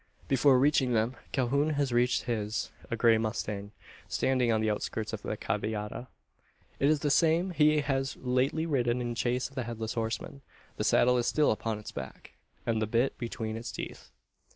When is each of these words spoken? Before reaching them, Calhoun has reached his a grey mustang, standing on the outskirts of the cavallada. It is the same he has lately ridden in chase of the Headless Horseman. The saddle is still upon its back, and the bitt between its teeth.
Before 0.27 0.57
reaching 0.57 0.93
them, 0.93 1.15
Calhoun 1.31 1.75
has 1.75 1.91
reached 1.91 2.23
his 2.23 2.71
a 2.89 2.95
grey 2.95 3.19
mustang, 3.19 3.71
standing 4.07 4.51
on 4.51 4.59
the 4.59 4.69
outskirts 4.71 5.13
of 5.13 5.21
the 5.21 5.37
cavallada. 5.37 6.07
It 6.79 6.89
is 6.89 7.01
the 7.01 7.11
same 7.11 7.51
he 7.51 7.81
has 7.81 8.17
lately 8.17 8.65
ridden 8.65 8.99
in 8.99 9.13
chase 9.13 9.47
of 9.47 9.53
the 9.53 9.65
Headless 9.65 9.93
Horseman. 9.93 10.41
The 10.77 10.83
saddle 10.83 11.19
is 11.19 11.27
still 11.27 11.51
upon 11.51 11.77
its 11.77 11.91
back, 11.91 12.31
and 12.65 12.81
the 12.81 12.87
bitt 12.87 13.19
between 13.19 13.55
its 13.55 13.71
teeth. 13.71 14.09